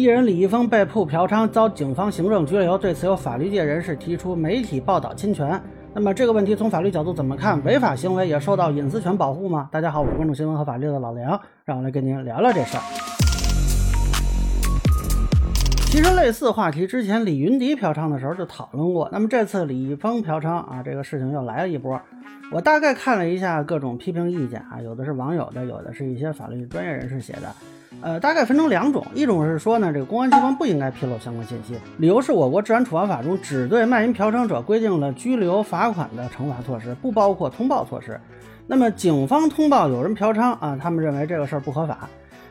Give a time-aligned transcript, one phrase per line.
[0.00, 5.60] 艺人李易峰被曝嫖娼遭警方行政拘留，对此有法律界人士提出媒体报道侵权。
[5.92, 7.62] 那么这个问题从法律角度怎么看？
[7.64, 9.68] 违法行为也受到隐私权保护吗？
[9.70, 12.82] 大家好，我是关注新闻和法律的老梁，让我来跟您聊聊这事儿。
[15.90, 22.00] 其实类似话题之前李云迪嫖娼的时候就讨论过，那么这次李易峰嫖娼啊，这个事情又来了一波。
[22.50, 27.54] 我大概看了一下各种批评意见啊，有的是网友的，有的是一些法律专业人士写的。
[28.00, 38.18] 呃，大概分成两种，一种是说呢，这个公安机关不应该披露相关信息，理由是我国治安处罚法中只对卖淫嫖娼者规定了拘留、罚款的惩罚措施，不包括通报措施。
[38.66, 42.08] 那么警方通报有人嫖娼啊，他们认为这个事儿不合法。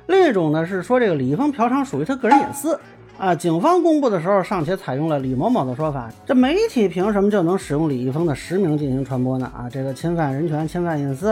[0.07, 2.79] 另一种呢是说这个李易峰嫖娼属于他个人隐私
[3.17, 9.49] 啊，警方公布的时候尚且采用了李某某的说法，这媒体凭什么就能使用李易峰的实名进行传播呢？
[9.55, 11.31] 啊，这个侵犯人权、侵犯隐私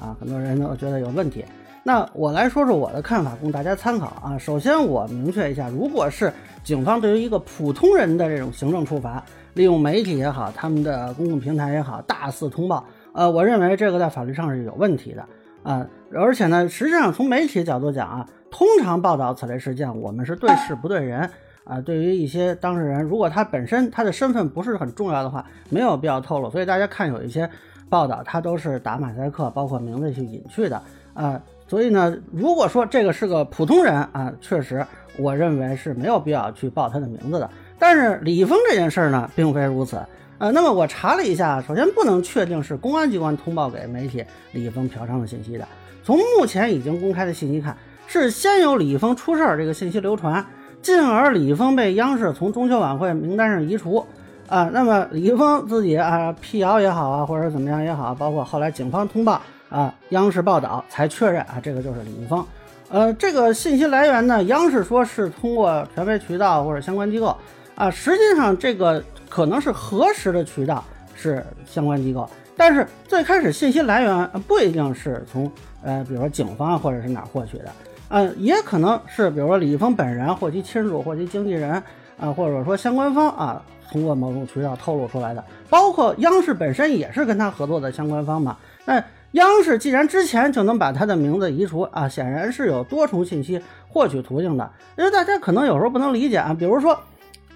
[0.00, 1.44] 啊，很多人都觉得有问题。
[1.86, 4.36] 那我来说说我的看法，供大家参考啊。
[4.36, 6.32] 首先，我明确一下，如果是
[6.64, 9.22] 警方对于一个普通人的这种行政处罚，
[9.54, 15.24] 利用媒体也好，他们的公共平台也好，大肆通报，呃，我认为这个在法律上是有问题的
[15.62, 15.86] 啊。
[16.12, 21.30] 而且呢，实际上从媒体角度讲啊，通常报道此类事件，我们是对事不对人
[21.62, 21.80] 啊。
[21.80, 26.50] 对于一些当事人，如果他本身他的身份不是很重要的话，没有必要透露。
[26.50, 27.48] 所以大家看有一些
[27.88, 30.82] 报道，他都是打马赛克，包括名字去隐去的
[31.14, 31.40] 啊。
[31.68, 34.86] 所以呢，如果说这个是个普通人啊，确实，
[35.18, 37.50] 我认为是没有必要去报他的名字的。
[37.78, 39.98] 但是李易峰这件事呢，并非如此。
[40.38, 45.66] 呃，那么我查了一下，首先不能确定是公安机关通报给媒体李易峰嫖娼的信息的。
[46.04, 50.44] 从目前已经公开的信息看，是先有李易峰出事儿这个信息流传，
[50.80, 54.06] 进而李易峰被央视从中秋晚会名单上移除。
[54.46, 59.42] 啊，那么李易峰自己啊辟谣也好啊，或者怎么样也好，包括后来警方通报。
[59.68, 62.44] 啊，央视报道才确认啊，这个就是李易峰。
[62.88, 67.36] 呃，这个信息来源呢，央视说是通过权威渠道或者相关机构
[67.74, 70.84] 啊，实际上这个可能是核实的渠道
[71.16, 75.50] 是相关机构，但是最开始信息来源不一定是从
[75.82, 77.64] 呃，比如说警方或者是哪获取的，
[78.08, 81.82] 呃，也可能是比如说李易峰本人或其亲属或其经纪人
[82.20, 83.60] 啊，或者说相关方啊，
[83.90, 89.02] 通过某种渠道透露出来的，包括央视本身也是跟他合作的相关方嘛，那。
[89.36, 94.70] 央视既然之前就能把他的名字移除啊，显然是有多重信息获取途径的。
[94.96, 96.98] 因为大家可能有时候不能理解啊，比如说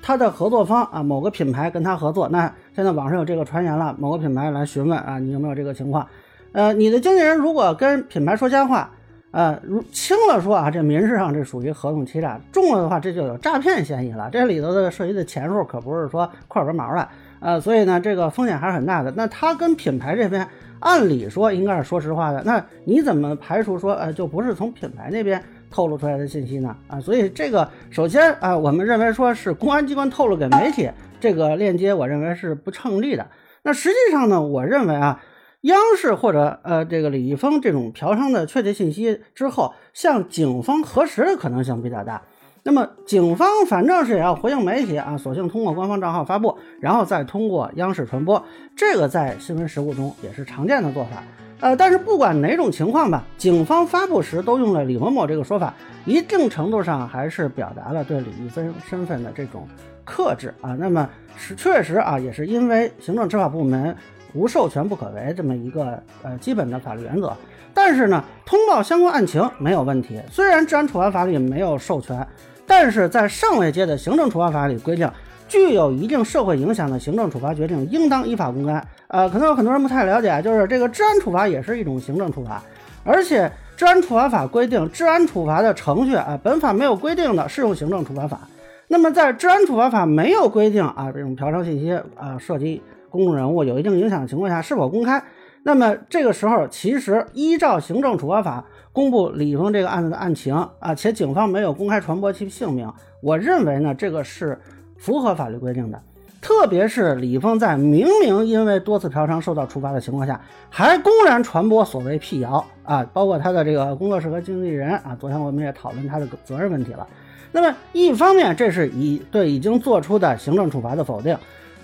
[0.02, 6.06] 他的合作方啊，某个品牌跟他合作，那现在网上有这个传言了，某个品牌来询问啊，你有没有这个情况？
[6.52, 8.91] 呃，你的经纪人如果跟品牌说瞎话，
[9.30, 14.28] 呃，如轻了说啊，这民事上这属于合同欺诈；重了的话，这就有诈骗嫌疑了。
[14.30, 17.08] 这里头的涉及的钱数可不是说块根毛的，
[17.41, 19.12] 呃，所以呢，这个风险还是很大的。
[19.17, 20.47] 那他跟品牌这边。
[20.83, 26.75] 按理说应该是说实话的，那你怎么排除说，呃，就不是从品牌那边透露出来的信息呢？
[26.89, 30.91] 啊，所以这个首先啊，我们认为说是公安机关透露给媒体
[31.21, 33.27] 这个链接，我认为是不成立的。
[33.62, 35.22] 那实际上呢，我认为啊，
[35.61, 42.22] 央视或者呃这个李易峰这种嫖娼的确切信息之后，向警方核实的可能性比较大。
[42.62, 48.43] 那么警方反正是也要回应媒体啊，索性通过官方账号发布，然后再通过央视传播，
[48.76, 51.22] 这个在新闻实务中也是常见的做法。
[51.60, 55.75] 呃，但是不管哪种情况吧，警方发布时都用了李某某这个说法，
[56.06, 59.66] 一定程度上还是表达了对李易峰身份的这种
[60.04, 60.75] 克制啊。
[60.78, 63.94] 那么是确实啊，也是因为行政执法部门
[64.34, 67.32] 无授权不可为这么一个呃基本的法律原则。
[67.72, 72.26] 但是呢，通报相关案情没有问题，虽然治安处罚法里没有授权。
[72.66, 75.10] 但是在上位阶的行政处罚法里规定，
[75.48, 78.80] 具有一定社会影响的行政处罚决定应当依法公开。
[79.08, 82.62] 呃，可能有很多人不太了解，就是这个治安处罚也是一种行政处罚，
[83.02, 88.38] 而且治安处罚法规定治安处罚的程序啊，本法没有规定的适用行政处罚法。
[88.86, 92.80] 那么在治安处罚法没有规定啊，这种嫖娼信息啊涉及
[93.10, 95.22] 公众人物有一定影响的情况下是否公开？
[95.62, 98.65] 那么这个时候其实依照行政处罚法。
[98.93, 104.59] 公布李峰这个案子的案情啊，且警方没有公开传播其姓名，我认为呢，这个是
[104.98, 106.03] 符合法律规定的。
[106.42, 117.07] 特别是李峰在明明因为多次嫖娼受到处罚的情况下，还公然传播所谓辟谣啊，包括他的这个工作室和经纪人啊，昨天我们也讨论他的责任问题了。
[117.53, 121.36] 那么一方面，这是已对已经做出的行政处罚的否定；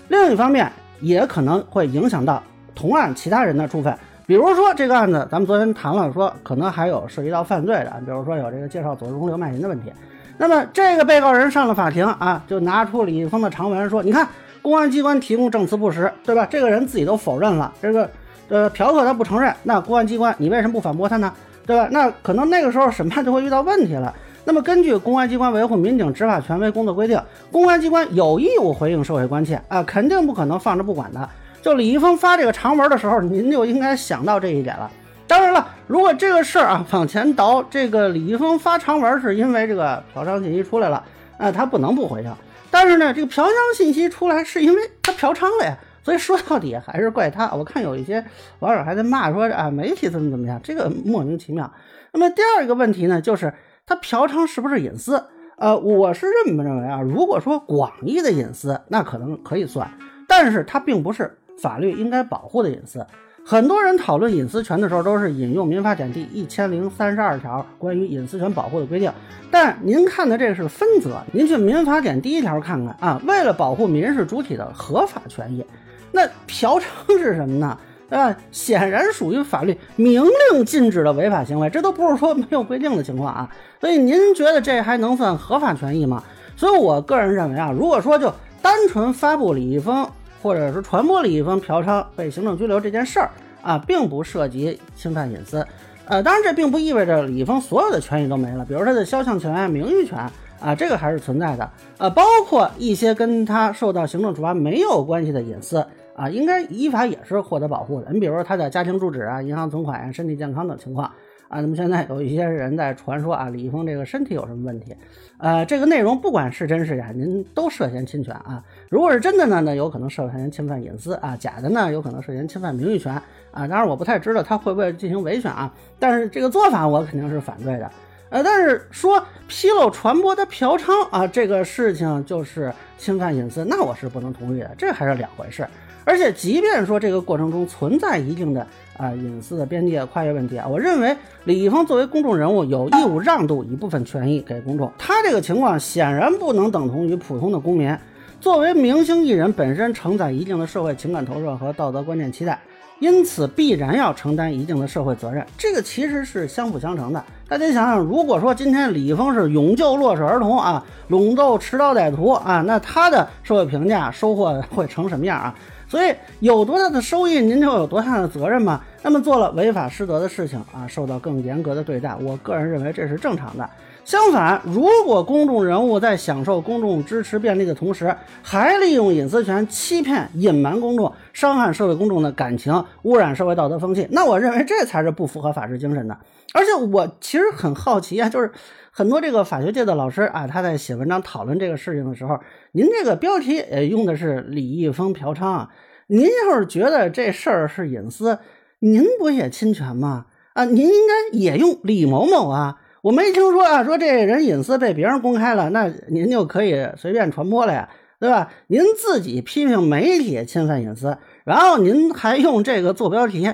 [0.09, 2.41] 另一方面，也可能会影响到
[2.75, 3.95] 同案其他人的处分。
[4.25, 9.91] 比如说这个案子，咱们昨天谈了，说可能还有涉及到犯罪的，比如说有这个介绍左中流卖淫的问题。
[10.37, 14.27] 那么这个被告人上了法庭啊，就拿出李易峰的长文说：“你看，
[14.61, 16.45] 公安机关提供证词不实，对吧？
[16.49, 18.09] 这个人自己都否认了，这个
[18.49, 21.33] 呃嫖客他不承认，那公安机关你为什么不反驳他呢？
[21.65, 21.87] 对吧？
[21.91, 24.13] 那可能那个时候审判就会遇到问题了。
[24.47, 27.17] 那么根据《公安机关维护民警执法权威工作规定》，
[27.51, 31.29] 公安机关有义务回应社会关切啊，肯定不可能放着不管的。
[31.61, 34.89] 就李易峰发这个长文的时候，您就应该想到这一点了。
[35.27, 41.03] 当然了，如果这个事儿啊往前倒，这个李易峰发长文是因为这个嫖娼信息出来了，
[41.37, 42.33] 啊，他不能不回应。
[42.71, 47.51] 但是呢，这个嫖娼信息出来是因为他嫖娼了呀，所以说到底还是怪他。
[47.53, 48.23] 我看有一些
[48.59, 51.69] 网友还在骂说啊，媒体怎么怎么样，这个莫名其妙。
[52.13, 53.53] 那么第二个问题呢，就是
[53.87, 55.23] 他嫖娼是不是隐私？
[55.55, 59.89] 呃，我是认不认为啊，如果说广义的隐私，那可能可以算，
[60.27, 63.03] 但是它并不是法律应该保护的隐私。
[63.45, 69.09] 很多人讨论隐私权的时候，都是引用《民法典》第一千零三十二条关于隐私权保护的规定。
[69.49, 73.21] 但您看的这个是分则，您去《民法典》第一条看看啊。
[73.25, 75.65] 为了保护民事主体的合法权益，
[76.11, 76.83] 那嫖娼
[77.17, 77.77] 是什么呢？
[78.09, 78.35] 啊？
[78.51, 83.49] 显然属于法律明令禁止的违法行为，这都不是说没有规定的情况啊。
[83.79, 86.23] 所以您觉得这还能算合法权益吗？
[86.55, 90.07] 所以我个人认为啊，如果说就单纯发布李易峰。
[90.39, 93.31] 或者是传播李易峰嫖娼被行政拘留这件事儿
[93.63, 95.65] 啊，并不涉及侵犯隐私。
[96.05, 100.19] 呃，当然这并不意味着李易峰所有的权益都没了，比如他的肖像权、名誉权
[100.61, 101.69] 啊，这个还是存在的。
[101.97, 105.85] 呃，包括一些跟他受到行政处罚没有关系的隐私
[106.17, 108.11] 啊，应该依法也是获得保护的。
[108.11, 111.09] 你比如说他的家庭住址啊、银行存款、身体健康等情况。
[111.49, 114.93] 啊，那么现在有一些人在传说啊，李易峰这个身体有什么问题？
[115.37, 118.61] 呃，这个内容不管是真是假，您都涉嫌侵权啊。
[118.89, 123.13] 如果是真的呢，那有可能涉嫌侵犯隐私啊；假的呢，有可能涉嫌侵犯名誉权
[123.51, 123.65] 啊。
[123.65, 125.73] 当然，我不太知道他会不会进行维权啊。
[125.97, 127.89] 但是这个做法我肯定是反对的。
[128.29, 135.65] 呃，但是说披露传播的嫖娼啊，这个事情就是侵犯隐私，那我是不能同意的，这还是两回事。
[136.07, 138.65] 而且，即便说这个过程中存在一定的
[138.95, 141.13] 啊隐私的边界跨越问题啊，我认为
[141.43, 144.89] 李易峰作为公众人物有义务让渡一部分权益给公众。
[144.97, 147.93] 他这个情况显然不能等同于普通的公民。
[148.39, 152.57] 作为明星艺人，本身承载一定的社会情感投射和道德观念期待，
[152.99, 155.45] 因此必然要承担一定的社会责任。
[155.57, 157.21] 这个其实是相辅相成的。
[157.49, 165.53] 大家想想，如果说今天李易峰是勇救弱势儿童啊，笼斗持刀歹徒啊，那他的社会评价收获会成什么样啊？
[165.87, 168.81] 所以有多大的收益，您就有多大的责任嘛。
[169.01, 173.69] 那么做了违法失德的事情啊，受到更严格的对待，我个人认为这是正常的。
[174.07, 186.17] 相反，如果公众人物在享受公众支持便利的同时，还利用隐私权欺骗、隐瞒公众，伤害社会公众的感情，污染社会道德风气，那我认为这才是不符合法治精神的。
[186.53, 188.49] 而且我其实很好奇啊，就是
[188.91, 192.39] 很多这个法学界的老师啊，他在写文章讨论这个事情的时候，
[192.71, 195.69] 您这个标题呃用的是李易峰嫖娼啊，
[196.07, 198.39] 您要是觉得这事儿是隐私，
[198.79, 200.27] 您不也侵权吗？
[200.53, 207.87] 啊，您应该也用李某某啊，我没听说啊，说这人隐私被别人公开了，那您就可以随便传播了呀，
[208.19, 208.51] 对吧？
[208.67, 213.53] 您自己批评媒体侵犯隐私，然后您还用这个做标题。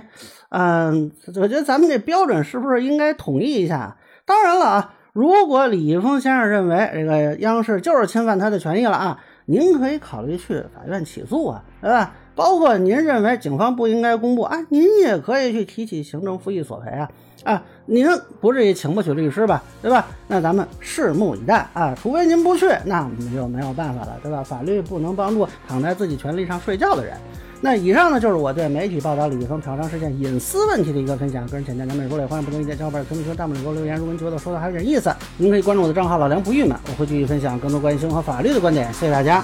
[0.50, 3.98] 嗯，我觉得咱们这标准是不是应该统一一下？
[4.26, 12.16] 当然了啊，如果李易峰先生认为这个央视就是侵犯他的权益了啊，您可以考虑去法院起诉啊，对吧？
[12.36, 17.10] 包括您认为警方不应该公布啊，您也可以去提起行政复议索赔啊。
[17.44, 18.08] 啊，您
[18.40, 20.08] 不至于请不起律师吧，对吧？
[20.30, 24.42] 那咱们拭目以待啊，除非您不去，那我们就没有办法了，对吧？
[24.42, 27.18] 法律不能帮助躺在自己权利上睡觉的人。
[27.60, 31.46] 那以上呢，就是我对媒体报道李玉峰嫖娼事件隐私问题的一个分享。
[31.48, 33.98] 个人浅见难免说了，欢迎不同意见小伙伴评论区、弹幕里给我留言。
[33.98, 38.88] 如果您觉得说的还有点意思，您可以关注我的账号老梁不郁闷，我会继续分享更多关于生活法律的观点。
[38.94, 39.44] 谢谢大家。